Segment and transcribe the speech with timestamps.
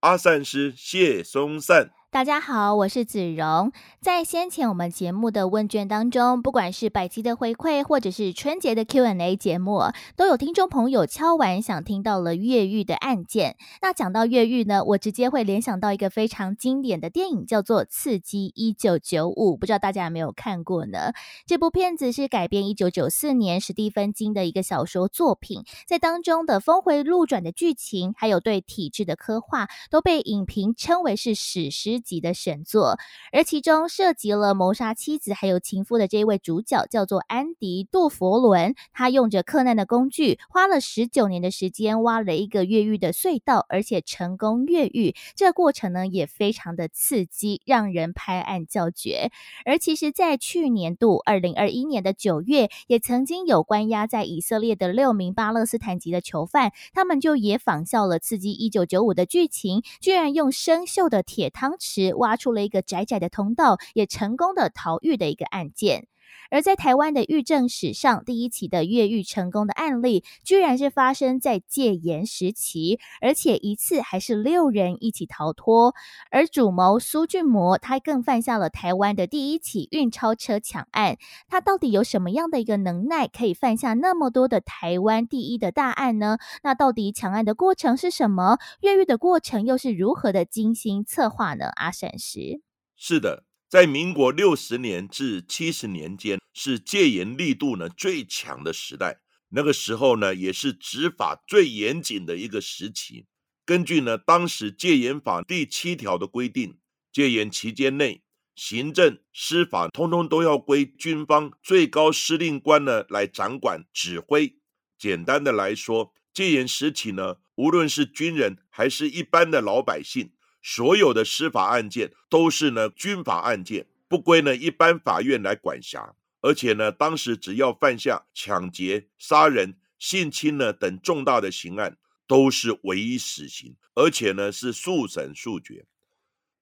[0.00, 1.90] 阿善师谢松散。
[2.10, 3.70] 大家好，我是子荣。
[4.00, 9.82] 在先前我们节目的问卷当中，不管是百集的回馈，或者是春节的 Q&A 节目，
[10.16, 13.56] 都有听众朋友敲完想听到了越狱的案件。
[13.82, 21.12] 那讲到越狱呢，我直接会联想到一个非常经典的电影，叫做《刺激一九九五》，不知道大家有没有看过呢？
[21.46, 31.97] 这部片子是改编一九九四年史蒂芬金的一个小说作品，在当中的峰回路转的剧情，还有对体制的刻画，都被影评称为是史诗。
[32.00, 32.98] 级的神作，
[33.32, 45.14] 而其中涉及了谋杀妻子还有情夫的这一位主角叫做安迪·杜佛伦，他用着克难的工具，花了十九年的时间挖了一个越狱的隧道，而且成功越狱。
[45.34, 49.30] 这过程呢也非常的刺激，让人拍案叫绝。
[49.64, 61.87] 而其实，在去年度二零二一年的九月，也曾经有关押在以色列的六名巴勒斯坦籍的囚犯，他们就也仿效了《刺激一九九五》的剧情，居然用生锈的铁汤匙。
[61.88, 66.06] 时挖出了一个窄窄的通道，也成功的逃狱的一个案件。
[66.50, 75.94] 而在台湾的狱政史上，第一起的越狱成功的案例，居然是发生在戒严时期，而且一次还是六人一起逃脱。
[76.30, 81.18] 而主谋苏俊模，他更犯下了台湾的第一起运钞车抢案。
[81.48, 86.38] 他到底有什么样的一个能耐，可以犯下那么多的台湾第一的大案呢？
[86.62, 88.58] 那到底抢案的过程是什么？
[88.80, 91.66] 越狱的过程又是如何的精心策划呢？
[91.76, 92.62] 阿闪石
[92.96, 93.47] 是的。
[93.68, 99.20] 在民国六十年至七十年间，是戒严力度呢最强的时代。
[99.50, 103.26] 那个时候呢，也是执法最严谨的一个时期。
[103.66, 106.78] 根据呢当时戒严法第七条的规定，
[107.12, 108.22] 戒严期间内，
[108.54, 114.56] 行政、司法通通都要归军方最高司令官呢来掌管指挥。
[114.98, 120.32] 简单的来说，戒严时期呢，无论是军人还是一般的老百姓。
[120.62, 126.14] 所有的司法案件都是呢军法案件，不归呢一般法院来管辖。
[126.40, 131.96] 而且呢，当时只要犯下抢劫、杀人、性侵呢等重大的刑案，
[132.28, 135.84] 都是唯一死刑，而且呢是速审速决。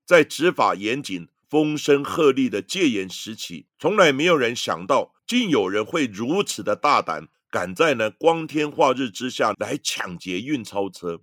[0.06, 11.20] 在执法严谨、风声鹤唳的戒严时期，从来没有人想到，竟有人会如此的大胆，敢在呢光天化日之下来抢劫运钞车。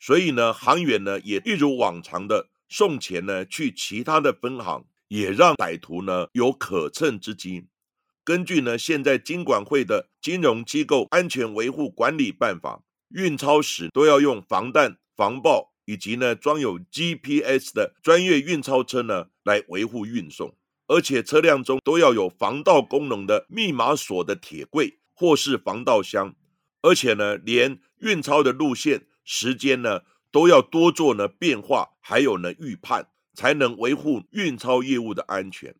[0.00, 7.66] 所以呢，行员呢也一如往常的送钱呢去其他的分行，也让歹徒呢有可乘之机。
[8.22, 20.54] 根据呢现在金管会的金融机构安全维护管理办法，运钞时都要用防弹、防爆以及呢装有 GPS 的专业运钞车呢来维护运送，
[20.86, 26.34] 而且车辆中都要有防盗功能的密码锁的铁柜或是防盗箱，
[26.82, 29.06] 而且呢连运钞的路线。
[29.24, 35.74] 时间呢都要多做呢变化，还有呢预判，才能维护运钞业务的安全。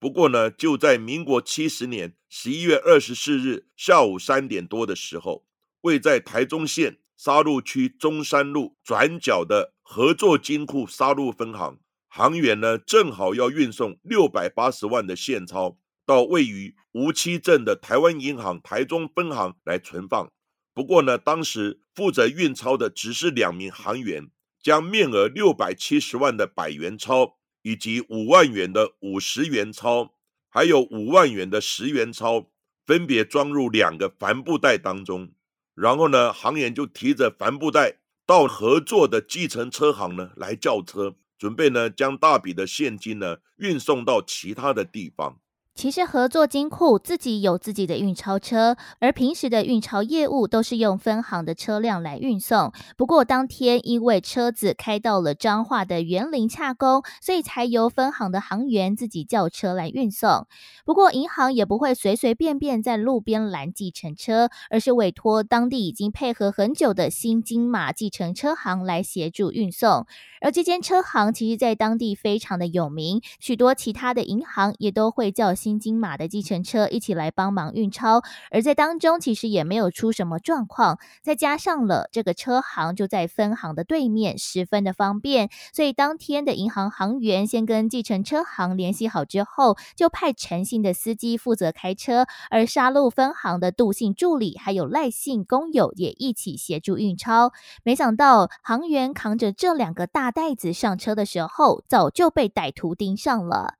[0.00, 5.44] 不过呢，就在民国七十年十一月二十四日下午三点多的时候，
[5.80, 20.30] 位在台中县沙鹿区中山路转角的合作金库沙鹿分行，行员呢正好要运送六百八十万的现钞到位于吴七镇的台湾银行台中分行来存放。
[20.72, 24.30] 不过呢，当时负责运钞的只是两名行员，
[24.62, 30.14] 将面额六百七十万的百元钞，以及五万元的五十元钞，
[30.48, 32.52] 还有五万元的十元钞，
[32.86, 35.32] 分别装入两个帆布袋当中。
[35.74, 45.40] 然后呢，行员就提着帆布袋到合作的计程车行呢来叫车，准备呢将大笔的现金呢运送到其他的地方。
[45.78, 52.72] 其实合作金库自己有自己的运钞车，而平时的运钞业务都是用分行的车辆来运送。
[52.96, 60.48] 不过当天因为车子开到了彰化的园林洽公，所以才由分行的行员自己叫车来运送。
[60.84, 70.08] 不过银行也不会随随便便在路边拦计程车，而是委托当地已经配合很久的新金马计程车行来协助运送。
[70.40, 75.67] 而这间车行其实在当地非常的有名，许多其他的银行也都会叫新。
[75.68, 80.98] 青金马的计程车一起来帮忙运钞，而在当中其实也没有出什么状况。
[81.22, 97.52] 再加上了这个车行就在分行的对面，十分的方便，所以当天的银行行员先跟计程车行联系好之后，就派陈姓的司机负责开车，而沙鹿分行的杜姓助理还有赖姓工友也一起协助运钞。
[97.84, 103.77] 没想到行员扛着这两个大袋子上车的时候，早就被歹徒盯上了。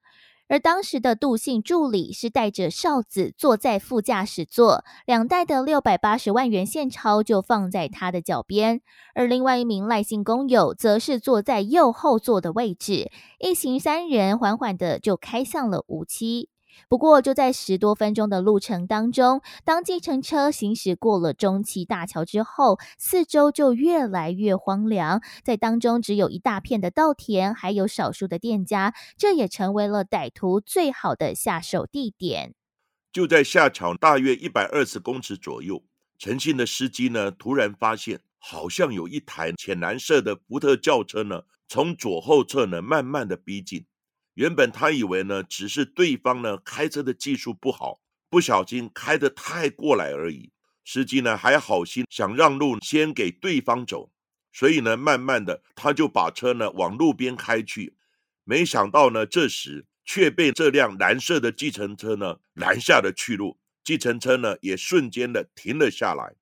[0.49, 8.81] 而当时的杜姓助理是带着哨子坐在副驾驶座，两袋的六百八十万元现钞就放在他的脚边，
[9.15, 16.49] 而另外一名赖姓工友则是坐在右后座的位置，一行三人缓缓的就开向了无期。
[16.88, 32.55] 不过，就在十多分钟的路程当中，当计程车行驶过了中崎大桥之后，四周就越来越荒凉，在当中只有一大片的稻田，还有少数的店家，这也成为了歹徒最好的下手地点。
[33.12, 35.82] 就在下桥大约一百二十公尺左右，
[36.19, 43.85] 陈姓的司机呢，突然发现好像有一台浅蓝色的福特轿车呢，从左后侧呢慢慢的逼近。
[44.38, 47.99] 原本他以为呢，只是对方呢开车的技术不好，
[48.31, 50.52] 不小心开得太过来而已。
[50.85, 54.12] 司机呢还好心想让路，先给对方走，
[54.52, 57.96] 所以呢，慢慢的他就把车呢往路边开去。
[58.44, 66.37] 没想到呢，这时却被这辆蓝色的计程车呢拦下了去路，计程车呢也瞬间的停了下来。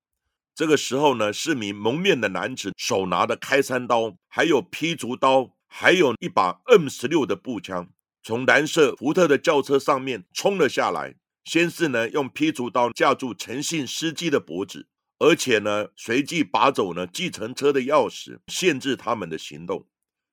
[0.54, 5.55] 这个时候呢，是名蒙面的男子手拿的开山刀，还有劈竹刀。
[5.78, 7.90] 还有一把 M 十六的步枪，
[8.22, 11.16] 从蓝色福特的轿车上面冲了下来。
[11.44, 14.88] 先是呢，用劈竹刀架住陈姓司机的脖子，
[15.18, 19.86] 而且呢，随即拔走呢计程车的钥匙，限制他们的行动。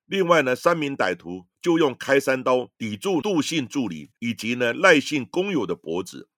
[0.06, 6.30] 另外呢，三名歹徒就用开山刀抵住杜姓助理以及呢赖姓工友的脖子。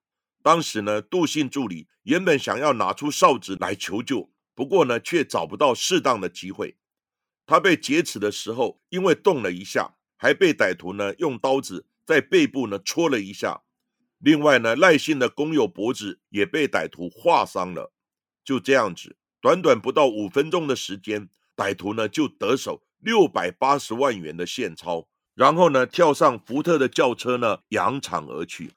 [0.42, 6.75] 当时呢，杜姓助理原本想要拿出哨子来求救，不过呢，却找不到适当的机会。
[7.45, 13.62] 他被劫持的时候，因为动了一下，还被歹徒呢用刀子在背部呢戳了一下。
[14.19, 17.92] 另外呢，赖姓的工友脖子也被歹徒划伤了。
[18.44, 28.71] 就这样子，短短不到五分钟的时间，歹徒呢就得手六百八十万元的现钞，然后呢跳上福特的轿车呢扬长而去。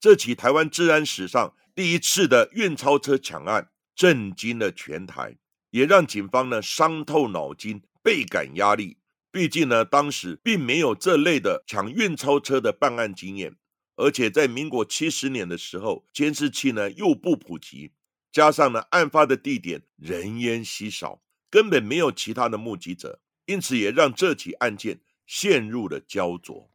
[0.00, 5.36] 这起台湾治安史上第一次的运钞车抢案，震惊了全台，
[5.70, 7.82] 也让警方呢伤透脑筋。
[8.02, 8.96] 倍感压力，
[9.30, 13.56] 毕竟呢，当时并没有这类的抢运钞车的办案经验，
[13.96, 17.92] 而且在民国七十年的时候，监视器呢又不普及，
[18.32, 26.69] 加上呢案发的地点人烟稀少，根本没有其他的目击者，因此也让这起案件陷入了焦灼。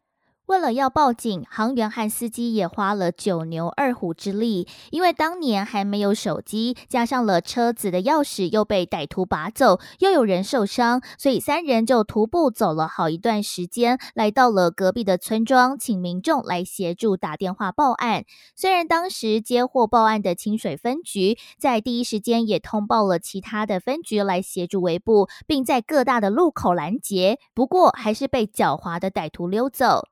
[0.48, 4.68] 为了要报警，航员和司机也花了九牛二虎之力。
[4.92, 18.26] 因为当年还没有手机，加上了车子的钥匙又被歹徒拔走，又有人受伤，所以三人就徒步走了好一段时间，来到了隔壁的村庄，请民众来协助打电话报案。
[18.56, 30.08] 虽然当时接获报案的清水分局在第一时间也通报了其他的分局来协助围捕，并在各大的路口拦截，不过还是被狡猾的歹徒溜走。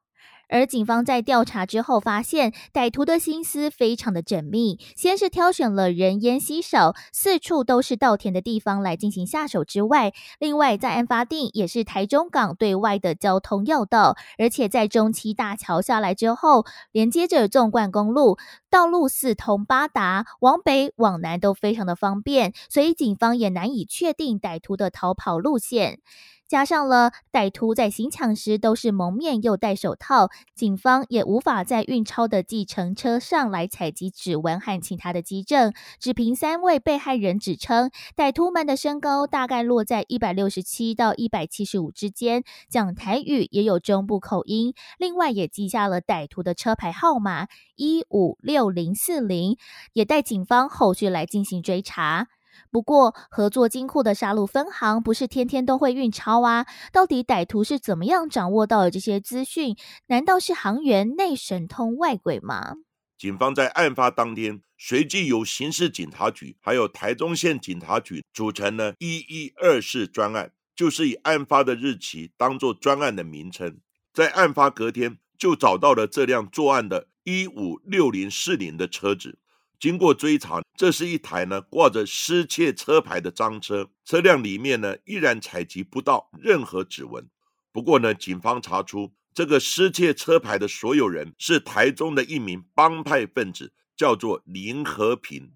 [0.49, 4.79] 而警方在调查之后发现，歹徒的心思非常的缜密。
[4.95, 18.38] 先是挑选了人烟稀少、四处都是稻田的地方来进行下手之外，另外在案发地也是台中港对外的交通要道，而且在中期大桥下来之后，连接着纵贯公路，
[18.74, 26.00] 道路四通八达，往北往南都非常的方便，所以警方也难以确定歹徒的逃跑路线。
[26.46, 35.74] 加上了歹徒在行抢时都是蒙面又戴手套，警方也无法在运钞的计程车上来采集指纹和其他的基证。
[36.00, 44.75] 只凭三位被害人指称，歹徒们的身高大概落在一百六十七到一百七十五之间，讲台语也有中部口音。
[45.00, 49.58] 另外也记下了歹徒的车牌号码一五六零四零，
[49.93, 52.27] 也带警方后续来进行追查。
[52.70, 56.65] 不过，合作金库的杀戮分行不是天天都会运钞啊？
[56.91, 59.75] 到底歹徒是怎么样掌握到的这些资讯？
[60.08, 62.75] 难道是行员内神通外鬼吗？
[63.17, 73.77] 警方在案发当天，随即由刑事警察局还有台中县警察局组成了一一二四专案，就是以案发的日期当做专案的名称。
[74.13, 79.39] 在案发隔天，就找到了这辆作案的一五六零四零的车子。
[79.80, 87.30] 经过追查，这是一台呢挂着失窃车牌的赃车，车辆里面呢依然采集不到任何指纹。
[87.72, 95.51] 不过呢，警方查出这个失窃车牌的所有人是台中的一名帮派分子，叫做林和平。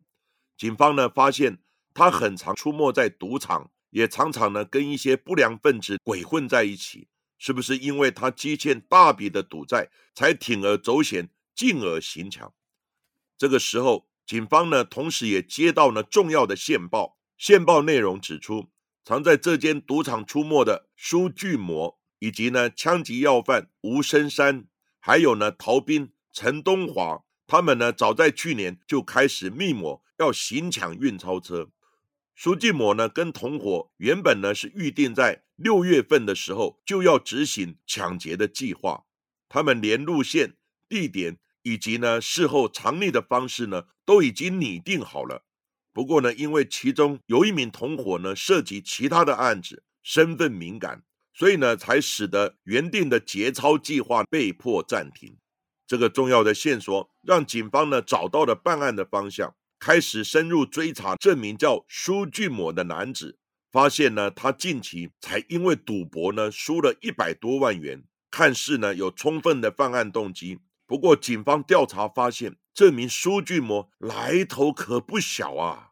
[0.58, 1.60] 警方呢发现
[1.94, 7.08] 他很常出没在赌场，也常常呢跟一些不良分子鬼混在一起。
[7.38, 12.54] 是不是因为他积欠大笔的赌债，才铤而走险，进而行抢？
[13.36, 18.70] 这个时候，警方呢同时也接到了重要的线报，线报内容指出，
[19.04, 24.68] 藏在这间赌场出没的苏巨魔，以及呢枪击要犯吴深山，
[25.00, 31.72] 还有呢逃兵陈东华，他们呢早在去年就开始密谋要行抢运钞车。
[32.36, 39.06] 苏巨魔呢跟同伙原本呢是预定在六月份的时候就要执行抢劫的计划，
[39.50, 40.56] 他们连路线、
[40.88, 41.40] 地点。
[41.68, 45.44] 以及呢，事后藏匿的方式呢，都已经拟定好了。
[45.92, 55.36] 不过呢，因为其中有一名同伙呢涉及其他的案子，身份敏感，所以呢，才使得原定的劫钞计划被迫暂停。
[55.86, 63.38] 这个重要的线索让警方呢找到了办案的方向，开始深入追查这名叫苏俊某的男子。
[63.70, 70.60] 发现呢，他近期才因为赌博呢输了一百多万元，看似呢有充分的犯案动机。
[70.88, 75.87] 不过，警方调查发现，这名苏俊模来头可不小啊。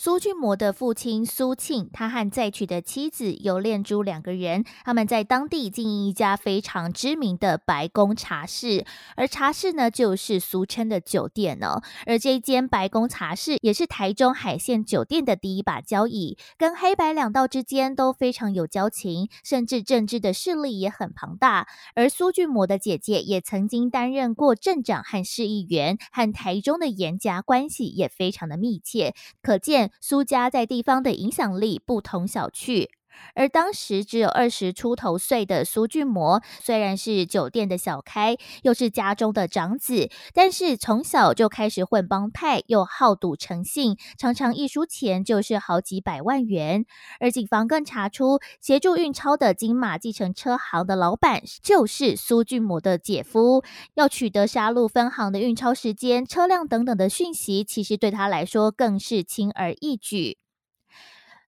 [0.00, 8.86] 苏俊模的父亲苏庆，他和再娶的妻子尤炼珠两个人，他们在当地经营一家非常知名的白宫茶室，
[9.16, 11.82] 而茶室呢，就是俗称的酒店哦。
[12.06, 21.66] 而这间白宫茶室也是台中海线酒店的第一把交椅，跟黑白两道之间都非常有交情，甚至政治的势力也很庞大。
[21.96, 29.12] 而苏俊模的姐姐也曾经担任过镇长和市议员，和台中的严家关系也非常的密切，
[29.42, 29.87] 可见。
[30.00, 32.88] 苏家在地方的影响力不同小觑，
[33.34, 46.84] 而当时只有二十出头岁的苏俊模，虽然是酒店的小开，又是家中的长子，但是从小就开始混帮派，又好赌成性，常常一输钱就是好几百万元。
[47.20, 53.62] 而警方更查出，协助运钞的金马计程车行的老板就是苏俊模的姐夫。
[53.94, 60.38] 要取得沙鹿分行的运钞时间、车辆等等的讯息，其实对他来说更是轻而易举。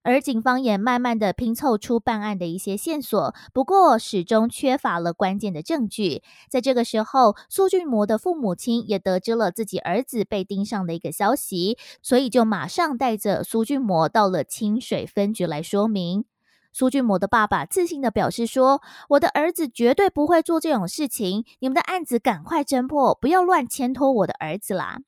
[0.02, 6.22] 而警方也慢慢的拼凑出办案的一些线索，不过始终缺乏了关键的证据。
[6.48, 16.24] 在这个时候，苏俊模的父母亲也得知了自己儿子被盯上的一个消息，所以就马上带着苏俊模到了清水分局来说明。
[16.72, 18.80] 苏俊模的爸爸自信的表示说
[19.10, 25.00] ：“我的儿子绝对不会做这种事情，你们的案子赶快侦破，不要乱牵拖我的儿子啦。”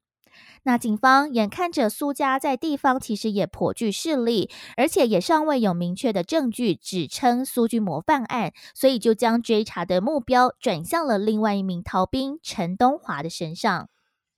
[0.64, 13.88] 那警方眼看着苏家在地方其实也颇具势力，而且也尚未有明确的证据指称苏军模犯案，所以就将追查的目标转向了另外一名逃兵陈东华的身上。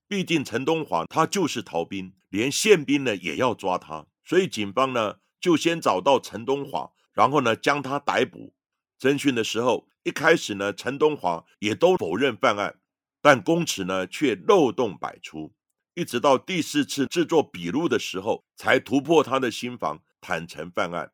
[0.08, 8.54] 毕竟陈东华他就是逃兵，连宪兵呢也要抓他，所以警方呢就先找到陈东华，然后呢将他逮捕。
[8.98, 12.76] 侦讯的时候，一开始呢陈东华也都否认犯案，
[13.20, 15.52] 但供词呢却漏洞百出。
[15.94, 21.12] 一直到第四次制作笔录的时候，才突破他的心防，坦诚犯案，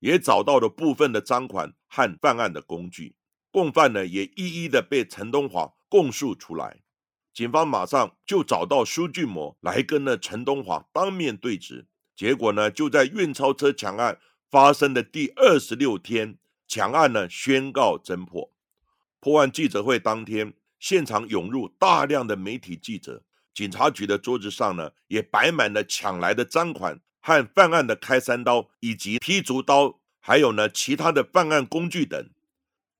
[0.00, 3.16] 也找到了部分的赃款和犯案的工具。
[3.50, 6.82] 共犯呢，也一一的被陈东华供述出来。
[7.32, 11.86] 警方马上就找到苏俊模来跟那陈东华当面对质。
[12.14, 14.18] 结果呢，就在运钞车抢案
[14.50, 18.52] 发生的第二十六天，抢案呢宣告侦破。
[19.20, 23.24] 破案记者会当天，现场涌入大量的媒体记者。
[23.58, 32.30] 警察局的桌子上呢，也摆满了抢来的赃款和犯案的开山刀，以及劈竹刀，还有呢其他的犯案工具等。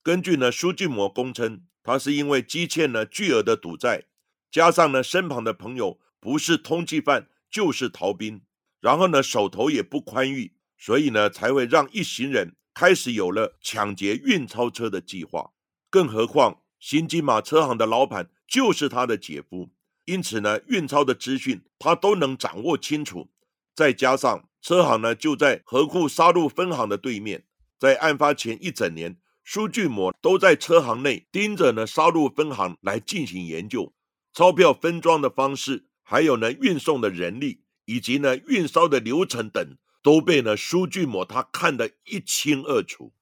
[0.03, 4.07] 根据呢苏俊模供称，他是因为积欠了巨额的赌债，
[4.51, 8.41] 加上呢身旁的朋友不是通缉犯就是逃兵，
[8.81, 15.53] 然后呢手头也不宽裕，所以呢才会让一行人开始有了抢劫运钞车的计划。
[15.89, 19.71] 更何况新金马车行的老板就是他的姐夫。
[20.09, 23.29] 因此呢，运钞的资讯他都能掌握清楚，
[23.75, 27.45] 再加上车行呢就在河库沙路分行的对面，
[27.79, 33.93] 在案发前一整年，苏俊模都在车行内盯着呢沙路分行来进行研究，
[34.33, 43.13] 钞票分装的方式，还有呢运送的人力，以及呢运钞的流程等，都被呢苏俊模他看得一清二楚。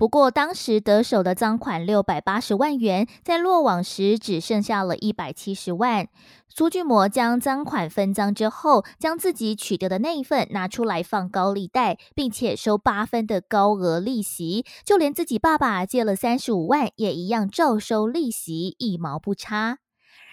[0.00, 6.08] 不过，当时得手的赃款六百八十万元，在落网时只剩下了一百七十万。
[6.48, 19.80] 苏俊模将赃款分赃之后，将自己取得的那一份拿出来放高利贷，并且收八分的高额利息，就连自己爸爸借了三十五万，也一样照收利息，一毛不差。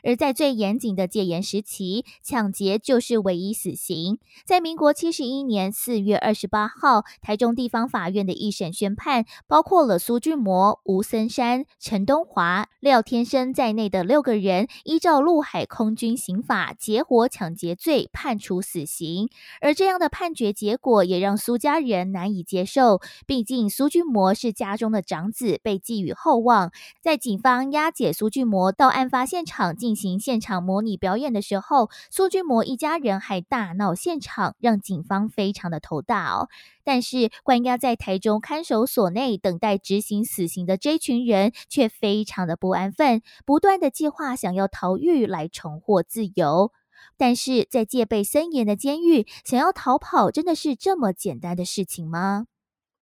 [0.04, 4.20] 而在最严谨的戒严时期，抢劫就是唯一死刑。
[4.46, 19.30] 在民国七十一年四月二十八号，台中地方法院的一审宣判，包括了苏俊模、吴森山、陈东华、廖天生在内的六个人，依照陆海空军刑法劫火抢劫罪判处死刑。
[19.62, 26.72] 而这样的判决结果也让苏家人难以接受，毕竟苏俊模是家中的长子，被寄予厚望。
[27.02, 36.50] 在警方押解苏俊模到案发现场进行现场模拟表演的时候，苏君模一家人还大闹现场，让警方非常的头大哦。
[36.84, 46.74] 但是关押在台中看守所内等待执行死刑的这群人却非常的不安分，不断的计划想要逃狱来重获自由。
[47.16, 52.48] 但是在戒备森严的监狱，想要逃跑真的是这么简单的事情吗？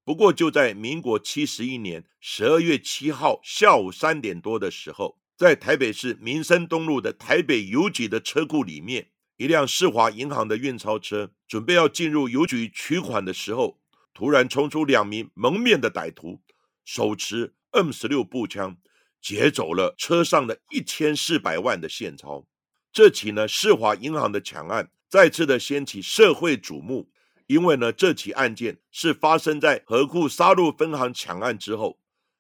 [0.04, 5.18] 不过就在民国七十一年十二月七号下午三点多的时候。
[5.38, 13.78] 在台北市民生东路的台北邮局的车库里面，一辆世华银行的运钞车准备要进入邮局取款的时候，
[14.14, 16.42] 突然冲出两名蒙面的歹徒，
[16.86, 18.78] 手持 M 十六步枪，
[19.22, 22.48] 劫走了车上的一千四百万的现钞。
[22.94, 27.10] 这起呢世华银行的抢案再次的掀起社会瞩目，
[27.48, 32.00] 因为呢这起案件是发生在河库沙鹿分行抢案之后。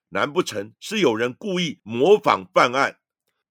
[0.10, 2.98] 难不成是有人故意模仿犯案？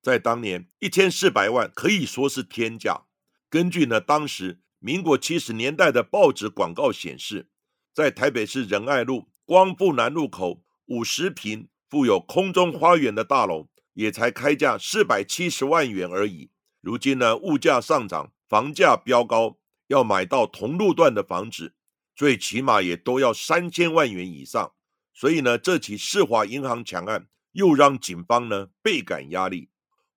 [0.01, 3.07] 在当年，一千四百万可以说是天价。
[3.49, 7.49] 根据呢当时民国七十年代的报纸广告显示，
[7.93, 16.51] 在台北市仁爱路光复南路口五十平富有空中花园的大楼，也才开价四百七十万元而已。
[16.81, 19.57] 如今呢，物价上涨，房价飙高，
[19.87, 21.75] 要买到同路段的房子，
[22.15, 24.73] 最起码也都要三千万元以上。
[25.15, 29.71] 所以呢，这起世华银行抢案又让警方呢倍感压力。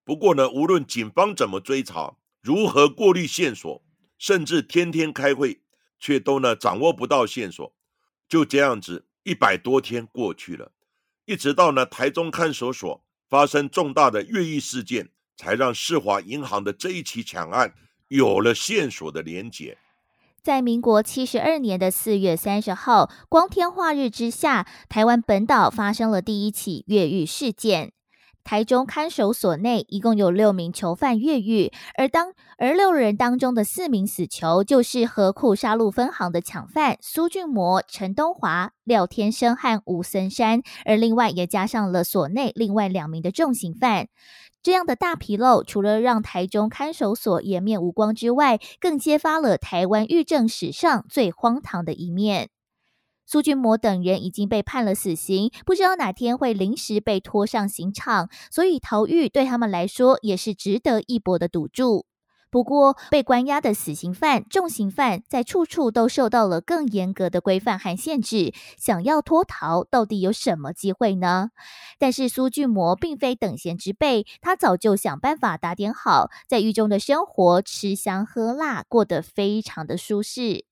[0.04, 3.82] 不过呢，无论警方怎么追查，如何过滤线索，
[4.18, 5.60] 甚至天天开会，
[6.00, 7.74] 却都呢掌握不到线索。
[8.28, 10.72] 就这样子，一百多天过去了，
[11.26, 17.74] 一直到呢台中看守所发生重大的越狱事件，才让世华银行的这一起抢案
[18.08, 19.78] 有了线索的连结。
[20.48, 27.92] 在民国七十二年的四月三十号，光天化日之下，台湾本岛发生了第一起越狱事件。
[28.44, 44.08] 台中看守所内一共有六名囚犯越狱，而当而六人当中的四名死囚就是河库杀戮分行的抢犯苏俊模、陈东华、廖天生和吴森山，而另外也加上了所内另外两名的重刑犯。
[44.68, 52.50] 这样的大纰漏，除了让台中看守所颜面无光之外，更揭发了台湾狱政史上最荒唐的一面。
[53.24, 62.04] 苏俊模等人已经被判了死刑，不知道哪天会临时被拖上刑场，所以逃狱对他们来说也是值得一搏的赌注。
[62.50, 71.50] 不过，被关押的死刑犯、重刑犯在处处都受到了更严格的规范和限制，想要脱逃，到底有什么机会呢？
[71.98, 80.67] 但是苏俊魔并非等闲之辈，他早就想办法打点好在狱中的生活，吃香喝辣，过得非常的舒适。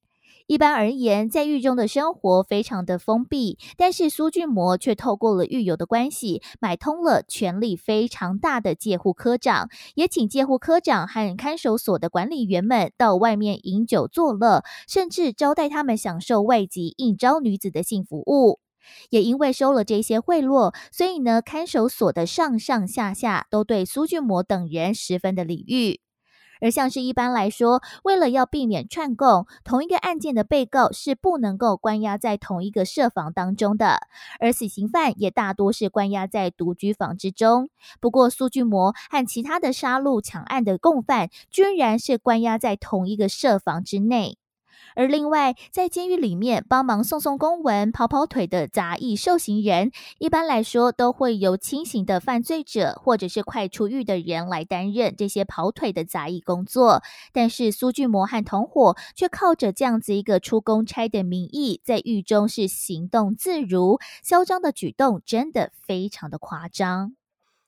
[0.48, 18.60] 一般而言，在狱中的生活非常的封闭，但是苏俊模却透过了狱友的关系，买通了权力非常大的戒护科长，也请戒护科长和看守所的管理员们到外面饮酒作乐，甚至招待他们享受外籍应招女子的性服务。
[19.10, 26.05] 也因为收了这些贿赂，所以呢，看守所的上上下下都对苏俊模等人十分的礼遇。
[26.60, 34.00] 而像是一般来说，为了要避免串供，同一个案件的被告是不能够关押在同一个设防当中的，
[34.40, 37.68] 而死刑犯也大多是关押在独居房之中。
[38.00, 44.38] 不过，苏俊模和其他的杀戮抢案的共犯，居然是关押在同一个设防之内。
[44.96, 57.02] 而另外，在监狱里面帮忙送送公文、跑跑腿的杂役受刑人，一般来说都会由轻刑的犯罪者或者是快出狱的人来担任这些跑腿的杂役工作。
[57.30, 67.14] 但是苏俊模和同伙却靠着这样子一个出公差的名义，在狱中是行动自如、嚣张的举动，真的非常的夸张。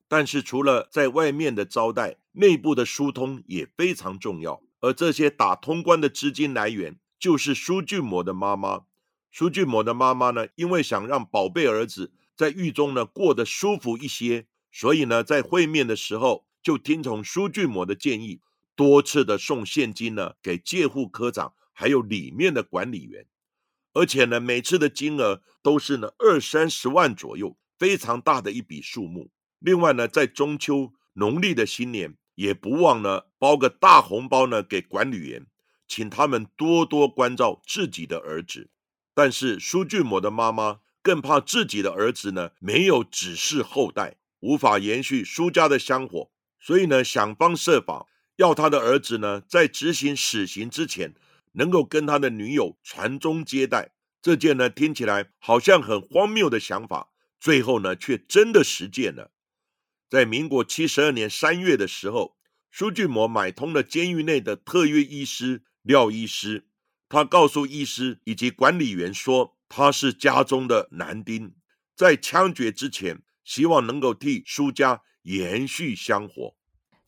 [0.09, 6.97] 但是除了在外面的招待，内部的疏通也非常重要，而这些打通关的资金来源。
[7.19, 8.83] 就是苏俊模的妈妈，
[9.33, 18.41] 苏俊模的妈妈呢，因为想让宝贝儿子在狱中呢过得舒服一些，所以呢，在会面的时候就听从苏俊模的建议，
[18.77, 23.27] 多次的送现金呢给戒护科长，还有里面的管理员，
[23.93, 29.31] 而且呢，每次的金额都是呢二三十万左右，非常大的一笔数目。
[29.59, 35.45] 另外呢，在中秋、农历的新年，也不忘呢包个大红包呢给管理员，
[35.88, 38.68] 请他们多多关照自己的儿子。
[39.14, 51.14] 但是苏俊模的妈妈更怕自己的儿子呢没有子嗣后代，无法延续苏家的香火，所以呢想方设法要他的儿子呢在执行死刑之前，
[51.53, 53.90] 能够跟他的女友传宗接代。
[54.20, 57.09] 这件呢听起来好像很荒谬的想法，
[57.40, 59.33] 最后呢却真的实践了。
[60.11, 62.37] 在民国七十二年三月的时候，
[62.70, 66.67] 苏俊模买通了监狱内的特约医师廖医师。
[67.09, 71.55] 他告诉医师以及管理员说，他是家中的男丁，
[71.97, 76.55] 在枪决之前，希望能够替苏家延续香火。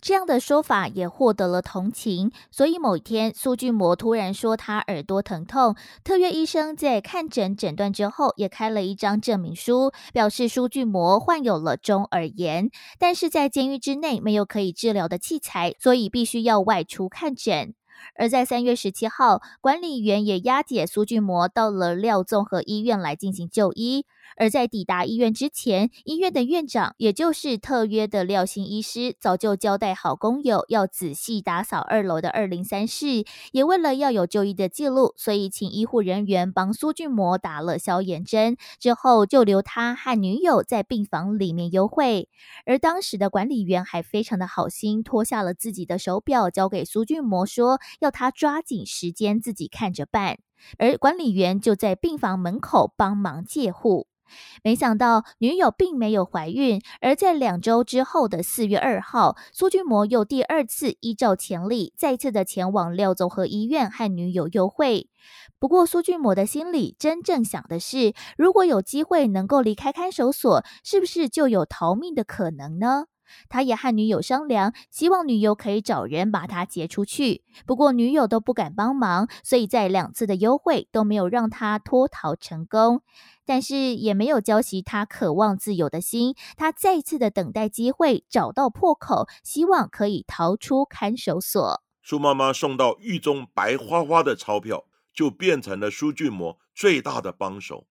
[0.01, 5.77] 这样的说法也获得了同情，所以某一天，苏俊模突然说他耳朵疼痛。
[6.03, 17.75] 特约医生在看诊诊断之后，也开了一张证明书，表示苏俊模患有了中耳炎，但是在监狱之内没有可以治疗的器材，所以必须要外出看诊。
[18.15, 24.07] 而在三月十七号，管理员也押解苏俊模到了廖综合医院来进行就医。
[24.37, 33.25] 而在抵达医院之前，医院的院长，也就是特约的廖姓医师，早就交代好工友要仔细打扫二楼的二零三室。
[33.53, 42.29] 也为了要有就医的记录，所以请医护人员帮苏俊模打了消炎针，之后就留他和女友在病房里面幽会。
[42.65, 50.39] 而当时的管理员还非常的好心，脱下了自己的手表，交给苏俊模，说要他抓紧时间自己看着办。
[50.79, 54.07] 而管理员就在病房门口帮忙戒护。
[54.63, 65.09] 没想到女友并没有怀孕，而在两周之后的四月二号，苏俊模又第二次依照前例，再次的前往廖综合医院和女友幽会。
[65.59, 73.07] 不过，苏俊模的心里真正想的是，如果有机会能够离开看守所，是不是就有逃命的可能呢？
[73.49, 77.43] 他也和女友商量，希望女友可以找人把他劫出去。
[77.67, 83.03] 不过女友都不敢帮忙，所以在两次的幽会都没有让他脱逃成功。
[83.47, 86.37] 但是也没有浇熄他渴望自由的心。
[86.57, 91.83] 他再次的等待机会，找到破口，希望可以逃出看守所。
[92.03, 97.87] 苏妈妈送到狱中白花花的钞票，就变成了苏俊模最大的帮手。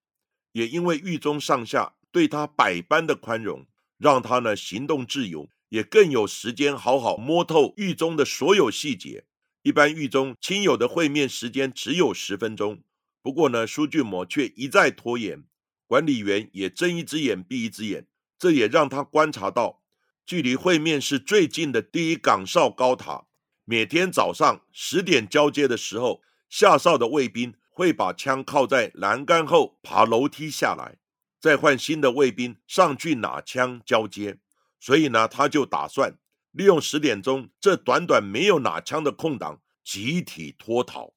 [0.53, 3.65] 也因为狱中上下对他百般的宽容。
[3.99, 9.25] 让他呢行动自由，也更有时间好好摸透狱中的所有细节。
[9.61, 12.81] 一般狱中亲友的会面时间只有十分钟，
[13.21, 15.43] 不过呢，苏俊模却一再拖延，
[15.85, 18.07] 管理员也睁一只眼闭一只眼。
[18.39, 19.83] 这也让他观察到，
[20.25, 23.25] 距离会面室最近的第一岗哨高塔，
[23.65, 30.99] 每天早上十点交接的时候，下哨的卫兵会把枪靠在栏杆后爬楼梯下来。
[31.39, 34.39] 再换新的卫兵上去拿枪交接，
[34.79, 36.17] 所以呢，他就打算
[36.51, 41.13] 利用十点钟这短短没有拿枪的空档，集体脱逃。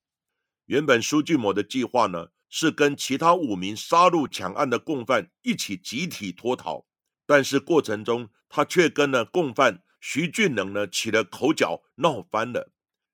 [0.67, 6.87] 原本苏俊模的计划呢，是跟其他五名杀戮抢案的共犯一起集体脱逃，
[7.27, 12.71] 但是过程中他却跟呢共犯徐俊能呢起了口角，闹翻了。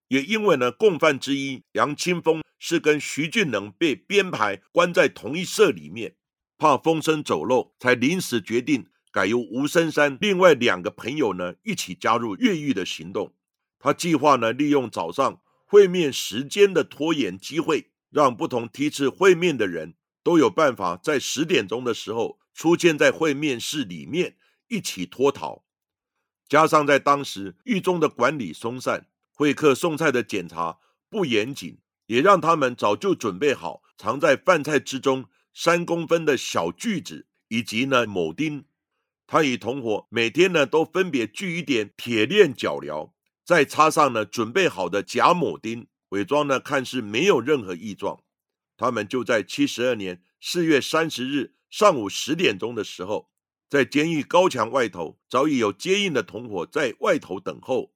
[0.08, 6.16] 也因为呢，共犯之一杨清峰是跟徐俊能被编排关在同一社里面。
[6.58, 13.32] 怕风声走漏，才临时决定改由吴深山另外两个朋友呢一起加入越狱的行动。
[13.78, 19.94] 他计划呢利用早上会面时间的拖延机会，让不同梯次会面的人
[20.24, 25.64] 都有办法在十点钟的时候出现在会面室里面一起脱逃。
[26.48, 35.26] 加上在当时狱中的管理松散，会客送菜的检查不严谨，也让他们早就准备好藏在饭菜之中。
[35.60, 38.66] 三公分的小锯子，以及呢铆钉，
[39.26, 43.10] 他与同伙每天呢都分别锯一点铁链脚镣，
[43.44, 48.20] 再插上呢准备好的假铆钉，伪装呢看似没有任何异状。
[48.76, 53.28] 他们就在七十二年四月三十日上午十点钟的时候，
[53.68, 57.92] 在监狱高墙外头，早已有接应的同伙在外头等候。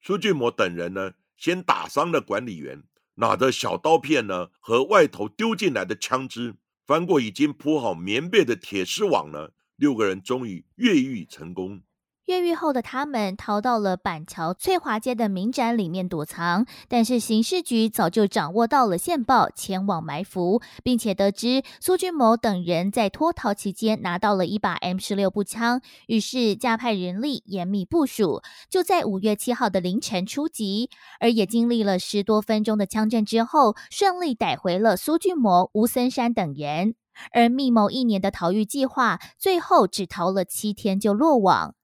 [0.00, 2.82] 苏俊模等人呢，先打伤了管理员，
[3.16, 6.56] 拿着小刀片呢和外头丢进来的枪支。
[6.86, 11.82] 翻过已经铺好棉被的铁丝网呢，六个人终于越狱成功。
[12.26, 30.88] 越狱后的他们逃到了板桥翠华街的民宅里面躲藏，但是刑事局早就掌握到了线报，前往埋伏，并且得知苏俊谋等人在脱逃期间拿到了一把 M 十六步枪，于是加派人力严密部署，就在五月七号的凌晨出击，
[31.20, 36.94] 而也经历了十多分钟的枪战之后，顺利逮回了苏俊谋、吴森山等人，
[37.32, 41.74] 而密谋一年的逃狱计划，最后只逃了七天就落网。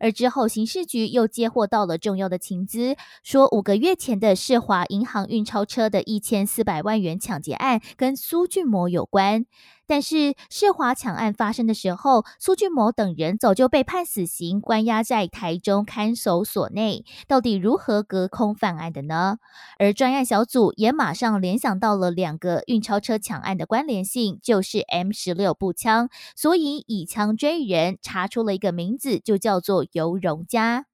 [0.00, 9.46] 而之后，刑事局又接获到了重要的情资，说五个月前的世华银行运钞车的一千四百万元抢劫案跟苏俊模有关。
[9.86, 17.04] 但是世华抢案发生的时候，苏俊谋等人早就被判死刑，关押在台中看守所内。
[17.28, 19.38] 到底如何隔空犯案的呢？
[19.78, 30.86] 而专案小组也马上联想到了两个运钞车抢案的关联性，就是 M 十六步枪，所以以枪追人，查出了一个名字，就叫做尤荣嘉。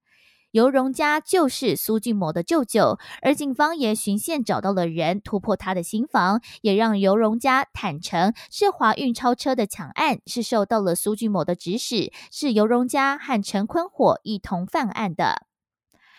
[0.52, 15.46] 尤荣家就是苏俊谋的舅舅，而警方也循线找到了人，突破他的新房，也让尤荣家坦诚，是华运超车的抢案是受到了苏俊谋的指使，是尤荣家和陈坤火一同犯案的。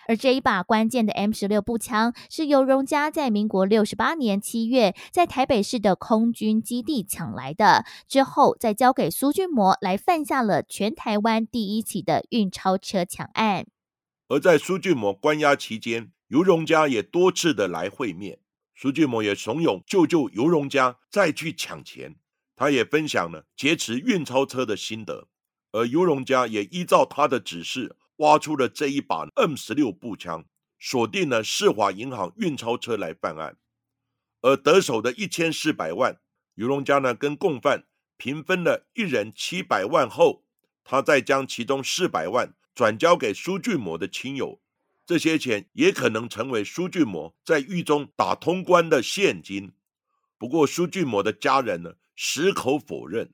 [0.06, 13.68] 而这一把关键的 M 十六步枪，是尤荣家在民国六十八年七月在台北市的空军基地抢来的，之后再交给苏俊模来犯下了全台湾第一起的运钞车抢案。
[14.28, 18.40] 而在苏俊模关押期间，尤荣家也多次的来会面，
[18.74, 22.16] 苏俊模也怂恿舅舅尤荣家再去抢钱，
[22.56, 25.28] 他也分享了劫持运钞车的心得，
[25.72, 30.46] 而尤荣家也依照他的指示，挖出了这一把 M 十六步枪，
[30.80, 33.58] 锁定了世华银行运钞车来犯案，
[34.42, 36.20] 而得手的一千四百万，
[36.56, 37.86] 尤荣家呢跟共犯
[38.18, 40.46] 平分了一人七百万后，
[40.84, 42.56] 他再将其中四百万。
[42.74, 44.60] 转交给苏俊模的亲友，
[45.06, 49.74] 这些钱也可能成为苏俊模在狱中打通关的现金。
[50.38, 53.32] 不过，苏俊模的家人呢，矢口否认。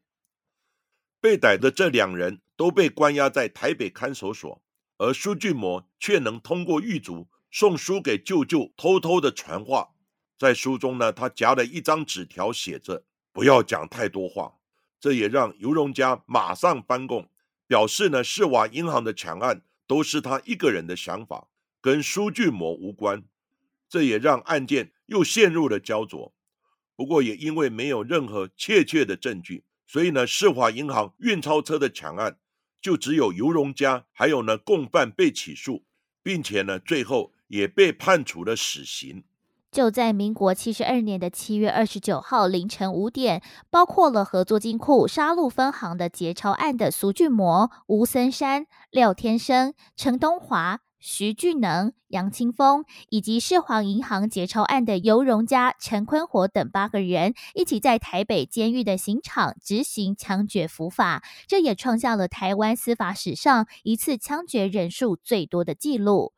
[1.22, 4.62] 被逮的这两人都被关押在台北看守所，
[4.98, 9.90] 而苏俊模却能通过狱卒送书给舅舅，偷偷的传话。
[10.38, 14.54] 在书中呢，他夹了一张纸条，写着“不要讲太多话”，
[15.00, 17.30] 这也让尤荣家马上翻供。
[17.70, 23.24] 表示呢，世华银行的抢案都是他一个人的想法，跟苏俊模无关。
[23.88, 26.34] 这也让案件又陷入了焦灼。
[26.96, 32.40] 不过也因为没有任何确切的证据，所以呢，世华银行运钞车的抢案
[32.82, 35.86] 就只有尤荣家还有呢共犯被起诉，
[36.24, 39.24] 并且呢，最后也被判处了死刑。
[39.72, 66.34] 就在民国七十二年的七月二十九号凌晨五点，包括了合作金库沙鹿分行的劫钞案的苏俊模、吴森山、廖天生、陈东华、徐俊能、杨清峰，以及世华银行劫钞案的尤荣家、陈坤火等八个人，一起在台北监狱的刑场执行枪决伏法，这也创下了台湾司法史上一次枪决人数最多的纪录。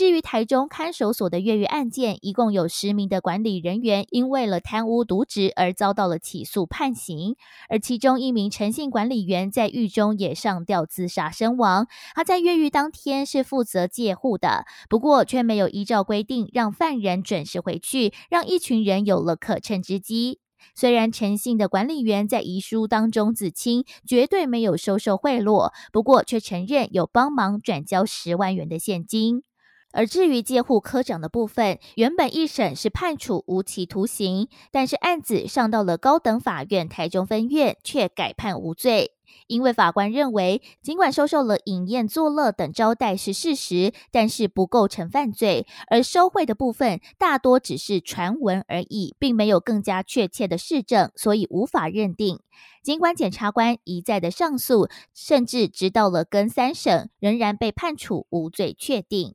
[0.00, 7.36] 至于台中看守所的越狱案件，一共有十名的管理人员因为了贪污渎职而遭到了起诉判刑，
[7.68, 11.86] 而其中一名诚信管理员在狱中也上吊自杀身亡。
[12.14, 20.40] 他在越狱当天是负责戒护的，不过却没有依照规定让犯人准时回去，让一群人有了可乘之机。
[20.74, 29.42] 虽然诚信的管理员在遗书当中自清绝对没有收受贿赂，不过却承认有帮忙转交十万元的现金。
[29.92, 39.12] 而至于借户科长的部分，原本一审是判处无期徒刑，但是案子上到了高等法院台中分院，却改判无罪。
[39.46, 52.40] 因为法官认为，尽管收受了饮宴作乐等招待是事实，但是不构成犯罪，而收贿的部分大多只是传闻而已，并没有更加确切的事证，所以无法认定。
[52.82, 59.34] 尽管检察官一再的上诉，甚至直到了跟三审，仍然被判处无罪确定。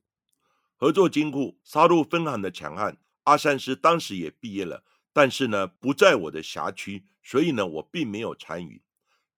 [0.86, 8.84] 合作金库杀戮分行的强案，阿善师当时也毕业了，但是呢不在我的辖区，所以呢我并没有参与。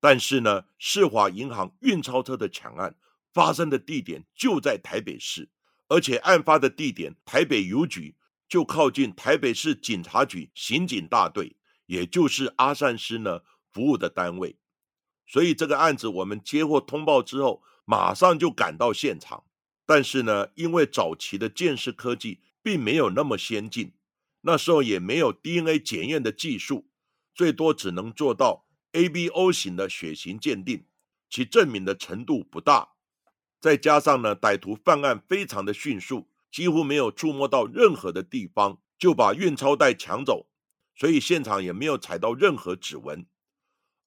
[0.01, 2.93] 但是呢世华银行运钞车的抢案
[3.31, 5.47] 发生的地点就在台北市，
[5.87, 8.17] 而且案发的地点台北邮局
[8.49, 11.55] 就靠近台北市警察局刑警大队，
[11.85, 13.39] 也就是阿善师呢
[13.71, 14.57] 服务的单位。
[15.25, 19.45] 所以这个案子我们接获通报之后，马上就赶到现场。
[19.87, 23.93] 但是呢，因为早期的鉴识科技并没有那么先进，
[24.41, 26.89] 那时候也没有 DNA 检验的技术，
[27.33, 30.83] 最多只能做到 ABO 型的血型鉴定，
[31.29, 32.89] 其证明的程度不大。
[33.61, 40.49] 再加上呢，歹徒犯案非常的迅速，几乎没有触摸到任何的地方，就把运钞袋抢走，
[40.97, 43.25] 所以现场也没有采到任何指纹。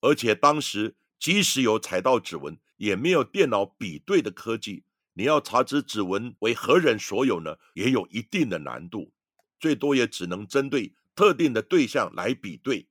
[0.03, 4.85] 而且当时即使有采到指纹，也没有电脑比对的科技，
[5.21, 9.13] 你要查知指纹为何人所有呢，也有一定的难度，
[9.59, 12.89] 最多也只能针对特定的对象来比对。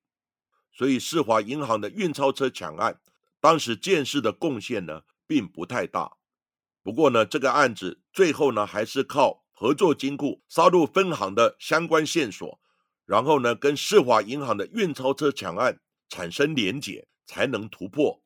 [0.72, 3.02] 所以世华银行的运钞车抢案，
[3.42, 6.18] 当时建市的贡献呢，并不太大。
[6.84, 12.62] 不过呢，这个案子最后呢，还是靠合作金库杀入分行的相关线索，
[13.08, 18.22] 然后呢，跟世华银行的运钞车抢案产生连结，才能突破。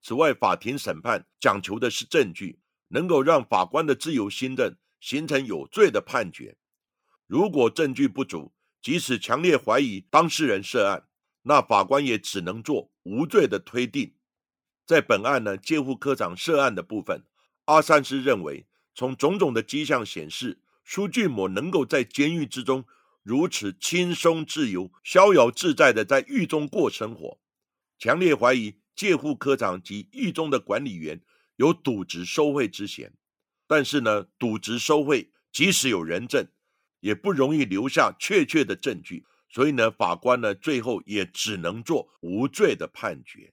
[0.00, 2.59] 此外，法庭审判讲求的是证据，
[2.90, 6.56] 能够让法官的自由心证，形成有罪的判决。
[7.26, 11.08] 如果证据不足，即使强烈怀疑当事人涉案，
[11.42, 14.14] 那法官也只能做无罪的推定。
[14.84, 17.24] 在本案呢，介护科长涉案的部分。
[17.66, 22.84] 阿善师认为，从种种的迹象显示，苏俊模能够在监狱之中
[23.22, 27.38] 如此轻松自由、逍遥自在的在狱中过生活，
[27.98, 31.22] 强烈怀疑介护科长及狱中的管理员
[31.60, 33.12] 有渎职收贿之嫌。
[33.66, 36.48] 但是呢，渎职收贿即使有人证，
[37.00, 43.52] 也不容易留下确切的证据，所以呢，法官呢最后也只能做无罪的判决。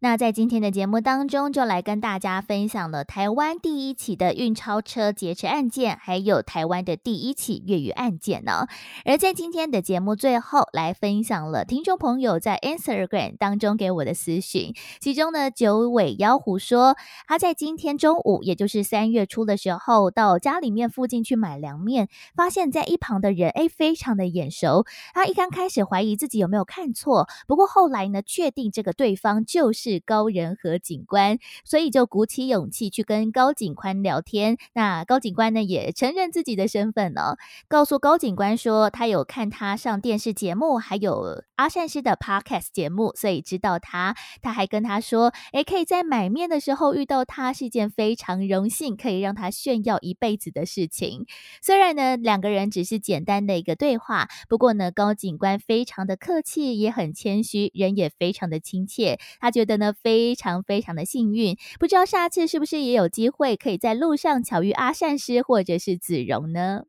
[0.00, 8.68] 那在今天的节目当中，就来跟大家分享了台湾第一起的运钞车劫持案件，还有台湾的第一起越狱案件呢。
[9.04, 24.86] 而在今天的节目最后，来分享了听众朋友在 Instagram 当中给我的私讯，其中呢，九尾妖狐说他在今天中午，也就是三月初的时候，到家里面附近去买凉面，发现在一旁的人哎，非常的眼熟。
[25.12, 29.87] 他一刚开始怀疑自己有没有看错，不过后来呢，确定这个对方就是。
[29.88, 34.58] 是高仁和警官，所以就鼓起勇气去跟高警官聊天。
[34.74, 37.36] 那高警官呢也承认自己的身份呢，
[37.68, 44.14] 告诉高警官说他有看他上电视节目，还有阿善师的 podcast 节目，所以知道他。
[44.42, 51.24] 他还跟他说，诶，可以在买面的时候遇到他是件非常荣幸，可以让他炫耀一辈子的事情。
[51.62, 59.18] 虽然呢两个人只是简单的一个对话，不过呢高警官非常的客气，也很谦虚，人也非常的亲切。
[59.40, 59.77] 他觉得。
[59.78, 66.82] 那，非常非常的幸运，不知道下次是不是也有机会可以在路上巧遇阿善师或者是子荣呢？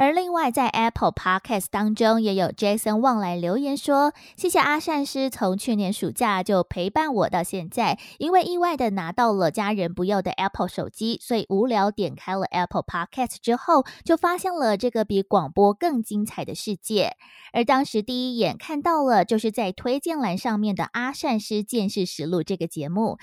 [0.00, 7.98] 而另外，在 Apple Podcast 当中，也有 Jason 旺来留言说：“谢谢阿善师，从去年暑假就陪伴我到现在。
[8.18, 17.16] 因为意外的拿到了家人不要的 Apple 手机，所以无聊点开了 Apple Podcast 之后，就发现了这个比广播更精彩的世界。
[17.52, 23.18] 而当时第一眼看到了，就是在推荐栏上面的阿善师见识实录这个节目。”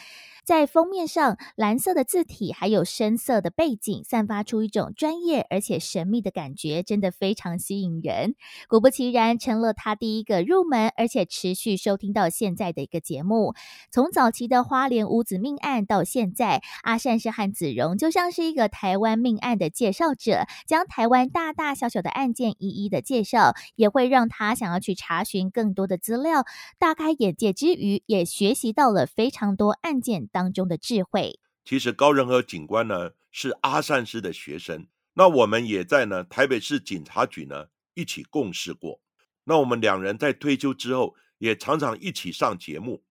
[0.46, 8.36] 在封面上，蓝色的字体还有深色的背景，散发出一种专业而且神秘的感觉，觉真的非常吸引人。
[8.67, 13.54] 果不其然，成了他第一个入门而且持续收听到现在的一个节目。
[13.91, 26.43] 从早期的花莲五子命案到现在，阿善是和子荣就像是一个台湾命案的介绍者，将台湾大大小小的案件一一的介绍，也会让他想要去查询更多的资料，
[26.80, 30.15] 大开眼界之余，也学习到了非常多案件。
[30.32, 39.01] 当中的智慧，其实高仁和警官呢是阿善师的学生，那我们也在呢台北市警察局呢一起共事过。
[39.45, 43.04] 那我们两人在退休之后也常常一起上节目。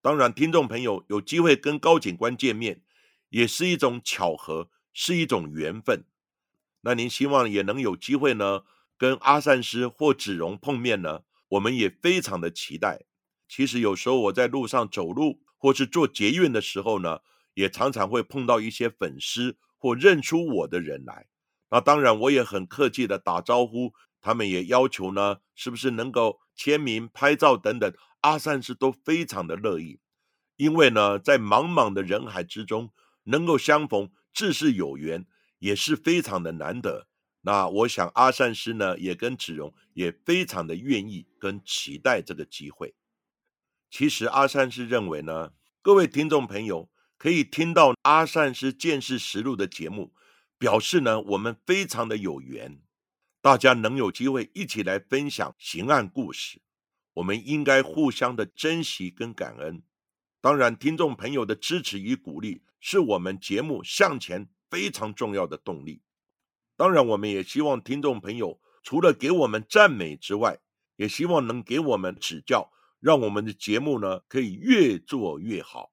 [0.00, 2.82] 当然，听众朋友有机会跟高警官见面，
[3.30, 6.04] 也是一种巧合，是一种缘分。
[6.82, 8.62] 那您希望也能有机会呢
[8.96, 11.22] 跟阿善师或子荣碰面呢？
[11.48, 13.02] 我们也非常的期待。
[13.48, 15.40] 其实有时候我在路上走路。
[15.62, 17.20] 或是做捷运的时候呢，
[17.54, 21.28] 也常常会碰到一些粉丝或认出我的人来。
[21.72, 27.90] 那当然，我也很客气的打招呼，他们也要求呢，是不是能够签名、拍照等等。
[28.20, 29.98] 阿善师都非常的乐意，
[30.56, 32.90] 因为呢，在茫茫的人海之中
[33.24, 35.26] 能够相逢，自是有缘，
[35.60, 37.08] 也是非常的难得。
[37.40, 42.94] 那我想阿善师呢，也跟子荣也非常的愿意跟期待这个机会。
[43.90, 50.12] 其实阿善师认为呢，各位听众朋友可以听到阿善师见识实录的节目，
[50.62, 52.80] 表示呢我们非常的有缘，
[53.40, 56.62] 大家能有机会一起来分享刑案故事，
[57.14, 59.82] 我们应该互相的珍惜跟感恩。
[60.40, 66.00] 当然，听众朋友的支持与鼓励是我们节目向前非常重要的动力。
[66.76, 70.60] 当然，我们也希望听众朋友除了给我们赞美之外，
[70.94, 72.70] 也希望能给我们指教。
[73.00, 75.92] 让我们的节目呢可以越做越好。